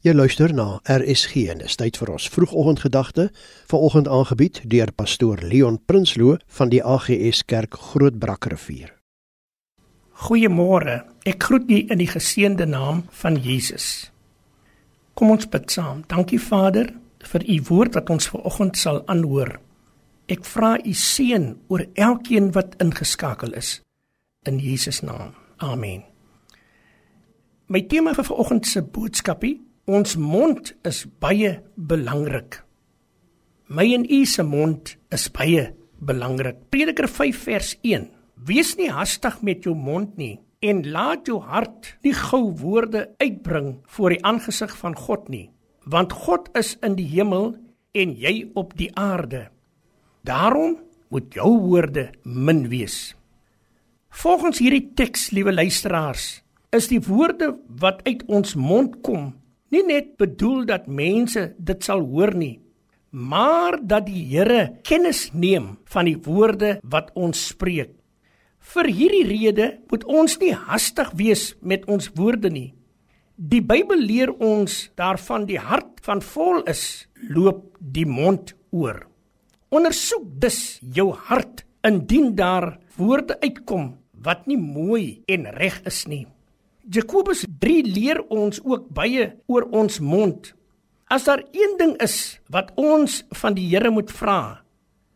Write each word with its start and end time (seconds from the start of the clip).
Jy 0.00 0.14
luister 0.16 0.48
na 0.56 0.78
RSG 0.88 1.42
en 1.52 1.58
dis 1.60 1.74
tyd 1.76 1.98
vir 2.00 2.08
ons 2.14 2.28
vroegoggendgedagte, 2.32 3.26
vanoggend 3.68 4.06
aangebied 4.08 4.62
deur 4.72 4.88
pastoor 4.96 5.42
Leon 5.44 5.76
Prinsloo 5.84 6.38
van 6.56 6.72
die 6.72 6.80
AGS 6.80 7.42
Kerk 7.44 7.76
Grootbrakrivier. 7.90 8.94
Goeiemôre. 10.24 11.02
Ek 11.28 11.44
groet 11.44 11.68
u 11.68 11.82
in 11.92 12.00
die 12.00 12.08
geseënde 12.08 12.64
naam 12.64 13.04
van 13.20 13.36
Jesus. 13.44 14.08
Kom 15.12 15.36
ons 15.36 15.44
bid 15.52 15.68
saam. 15.68 16.00
Dankie 16.08 16.40
Vader 16.40 16.94
vir 17.34 17.44
u 17.44 17.60
woord 17.68 18.00
wat 18.00 18.16
ons 18.16 18.32
vanoggend 18.32 18.80
sal 18.80 19.04
aanhoor. 19.04 19.58
Ek 20.32 20.48
vra 20.48 20.78
u 20.80 20.96
seën 20.96 21.50
oor 21.68 21.84
elkeen 21.92 22.54
wat 22.56 22.78
ingeskakel 22.80 23.52
is 23.52 23.82
in 24.48 24.64
Jesus 24.64 25.04
naam. 25.04 25.36
Amen. 25.60 26.06
My 27.68 27.84
tema 27.84 28.16
vir 28.16 28.32
vanoggend 28.32 28.64
se 28.64 28.80
boodskapie 28.80 29.58
Ons 29.90 30.12
mond 30.14 30.68
is 30.86 31.00
baie 31.18 31.56
belangrik. 31.74 32.60
My 33.74 33.88
en 33.90 34.04
u 34.06 34.20
se 34.28 34.44
mond 34.46 34.92
is 35.10 35.24
baie 35.34 35.64
belangrik. 35.98 36.60
Prediker 36.70 37.08
5 37.10 37.40
vers 37.48 37.72
1. 37.82 38.04
Wees 38.46 38.76
nie 38.78 38.90
hastig 38.94 39.40
met 39.42 39.66
jou 39.66 39.74
mond 39.74 40.12
nie 40.20 40.36
en 40.62 40.84
laat 40.94 41.26
jou 41.26 41.40
hart 41.42 41.88
nie 42.06 42.12
gou 42.14 42.52
woorde 42.60 43.08
uitbring 43.18 43.80
voor 43.96 44.14
die 44.14 44.20
aangesig 44.30 44.76
van 44.78 44.94
God 44.94 45.26
nie, 45.32 45.48
want 45.82 46.14
God 46.14 46.46
is 46.60 46.76
in 46.86 46.94
die 46.94 47.08
hemel 47.16 47.56
en 47.90 48.14
jy 48.14 48.44
op 48.54 48.76
die 48.78 48.92
aarde. 48.94 49.48
Daarom 50.22 50.76
moet 51.10 51.34
jou 51.34 51.50
woorde 51.64 52.12
min 52.22 52.68
wees. 52.70 53.16
Volgens 54.22 54.62
hierdie 54.62 54.92
teks, 54.94 55.32
liewe 55.34 55.56
luisteraars, 55.56 56.44
is 56.70 56.86
die 56.92 57.02
woorde 57.02 57.56
wat 57.82 58.04
uit 58.06 58.22
ons 58.30 58.54
mond 58.54 59.00
kom 59.02 59.32
nie 59.70 59.84
net 59.86 60.16
bedoel 60.18 60.64
dat 60.68 60.88
mense 60.90 61.52
dit 61.58 61.86
sal 61.86 62.02
hoor 62.10 62.34
nie, 62.34 62.60
maar 63.10 63.78
dat 63.82 64.06
die 64.06 64.24
Here 64.30 64.80
kennis 64.86 65.30
neem 65.32 65.78
van 65.90 66.06
die 66.06 66.18
woorde 66.26 66.78
wat 66.82 67.10
ons 67.18 67.48
spreek. 67.52 67.94
Vir 68.60 68.90
hierdie 68.92 69.24
rede 69.26 69.70
moet 69.90 70.04
ons 70.04 70.36
nie 70.42 70.52
hastig 70.52 71.10
wees 71.18 71.54
met 71.62 71.86
ons 71.88 72.10
woorde 72.14 72.50
nie. 72.52 72.74
Die 73.40 73.62
Bybel 73.64 74.02
leer 74.04 74.34
ons 74.36 74.90
daarvan 75.00 75.46
die 75.48 75.58
hart 75.58 76.02
van 76.04 76.20
vol 76.20 76.60
is, 76.68 77.08
loop 77.32 77.78
die 77.80 78.04
mond 78.04 78.52
oor. 78.70 79.06
Ondersoek 79.72 80.26
dus 80.42 80.78
jou 80.82 81.08
hart 81.30 81.64
indien 81.86 82.34
daar 82.36 82.74
woorde 82.98 83.38
uitkom 83.40 83.94
wat 84.20 84.44
nie 84.50 84.58
mooi 84.60 85.22
en 85.30 85.48
reg 85.56 85.80
is 85.88 86.04
nie. 86.10 86.26
Jakobus 86.90 87.44
3 87.62 87.84
leer 87.86 88.18
ons 88.34 88.58
ook 88.66 88.88
baie 88.90 89.28
oor 89.46 89.68
ons 89.70 90.00
mond. 90.02 90.48
As 91.06 91.28
daar 91.28 91.44
een 91.54 91.76
ding 91.78 91.92
is 92.02 92.40
wat 92.50 92.72
ons 92.74 93.20
van 93.42 93.54
die 93.54 93.68
Here 93.70 93.92
moet 93.94 94.10
vra, 94.10 94.62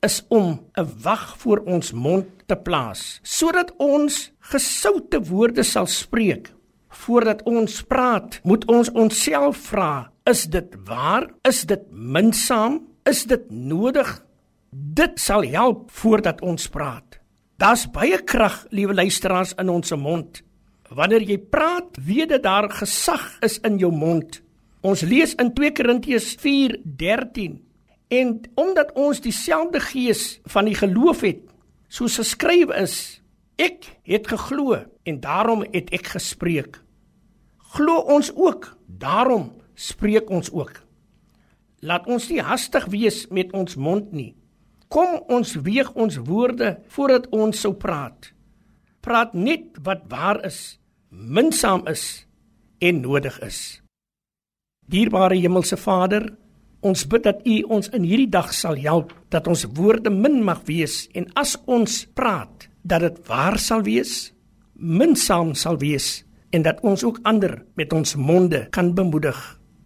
is 0.00 0.22
om 0.28 0.64
'n 0.80 0.88
wag 1.04 1.36
voor 1.38 1.60
ons 1.66 1.92
mond 1.92 2.24
te 2.46 2.56
plaas, 2.56 3.20
sodat 3.22 3.74
ons 3.76 4.32
gesoute 4.40 5.20
woorde 5.20 5.62
sal 5.62 5.86
spreek. 5.86 6.54
Voordat 6.88 7.42
ons 7.42 7.82
praat, 7.82 8.40
moet 8.44 8.64
ons 8.64 8.90
onsself 8.90 9.56
vra: 9.56 10.10
Is 10.24 10.44
dit 10.44 10.74
waar? 10.84 11.28
Is 11.42 11.66
dit 11.66 11.82
minsaam? 11.90 12.86
Is 13.04 13.24
dit 13.24 13.50
nodig? 13.50 14.24
Dit 14.70 15.20
sal 15.20 15.42
help 15.42 15.90
voordat 15.90 16.40
ons 16.40 16.68
praat. 16.68 17.20
Daar's 17.56 17.90
baie 17.90 18.22
krag, 18.24 18.66
liewe 18.70 18.94
luisteraars, 18.94 19.52
in 19.58 19.68
ons 19.68 19.92
mond. 19.96 20.47
Wanneer 20.88 21.24
jy 21.28 21.36
praat, 21.52 21.98
weet 22.00 22.30
dit 22.32 22.42
daar 22.42 22.70
gesag 22.72 23.24
is 23.44 23.58
in 23.66 23.76
jou 23.80 23.90
mond. 23.92 24.40
Ons 24.80 25.02
lees 25.04 25.34
in 25.36 25.50
2 25.52 25.74
Korintiërs 25.76 26.34
4:13 26.40 27.58
en 28.08 28.28
omdat 28.56 28.94
ons 28.96 29.20
dieselfde 29.20 29.80
gees 29.84 30.40
van 30.48 30.64
die 30.64 30.74
geloof 30.74 31.20
het, 31.20 31.42
soos 31.88 32.16
geskrywe 32.16 32.72
is, 32.80 33.20
ek 33.58 33.84
het 34.08 34.28
geglo 34.28 34.78
en 35.04 35.20
daarom 35.20 35.66
het 35.72 35.92
ek 35.92 36.14
gespreek. 36.16 36.80
Glo 37.76 38.00
ons 38.08 38.32
ook, 38.32 38.76
daarom 38.86 39.52
spreek 39.74 40.30
ons 40.30 40.48
ook. 40.52 40.80
Laat 41.80 42.06
ons 42.06 42.30
nie 42.30 42.40
hastig 42.40 42.86
wees 42.86 43.26
met 43.28 43.52
ons 43.52 43.76
mond 43.76 44.12
nie. 44.12 44.34
Kom 44.88 45.20
ons 45.28 45.52
weeg 45.54 45.92
ons 45.92 46.16
woorde 46.16 46.78
voordat 46.88 47.28
ons 47.28 47.60
sou 47.60 47.74
praat 47.74 48.32
praat 49.08 49.34
net 49.34 49.78
wat 49.86 50.04
waar 50.12 50.42
is, 50.46 50.78
minsaam 51.08 51.86
is 51.86 52.26
en 52.78 53.00
nodig 53.00 53.40
is. 53.40 53.80
Dierbare 54.86 55.36
Hemelse 55.36 55.76
Vader, 55.76 56.28
ons 56.80 57.04
bid 57.06 57.24
dat 57.26 57.42
U 57.46 57.56
ons 57.74 57.90
in 57.92 58.06
hierdie 58.06 58.30
dag 58.30 58.52
sal 58.54 58.78
help 58.80 59.12
dat 59.32 59.48
ons 59.50 59.66
woorde 59.76 60.10
min 60.10 60.40
mag 60.44 60.62
wees 60.68 61.06
en 61.18 61.26
as 61.34 61.56
ons 61.66 62.04
praat 62.14 62.68
dat 62.82 63.04
dit 63.04 63.20
waar 63.28 63.58
sal 63.58 63.82
wees, 63.84 64.32
minsaam 64.72 65.54
sal 65.58 65.76
wees 65.82 66.22
en 66.54 66.64
dat 66.64 66.80
ons 66.86 67.04
ook 67.04 67.20
ander 67.28 67.58
met 67.76 67.92
ons 67.92 68.16
monde 68.16 68.66
kan 68.72 68.94
bemoedig. 68.94 69.36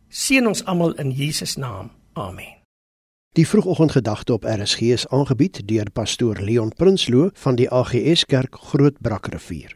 Seën 0.09 0.47
ons 0.47 0.65
almal 0.69 0.95
in 1.01 1.11
Jesus 1.11 1.57
naam. 1.57 1.91
Amen. 2.13 2.61
Die 3.33 3.49
vroegoggendgedagte 3.49 4.35
op 4.37 4.45
RSG 4.45 4.93
is 4.93 5.09
aangebied 5.09 5.63
deur 5.65 5.89
pastoor 5.91 6.37
Leon 6.37 6.75
Prinsloo 6.77 7.31
van 7.33 7.57
die 7.57 7.71
AGS 7.71 8.27
Kerk 8.29 8.59
Grootbrakrivier. 8.61 9.73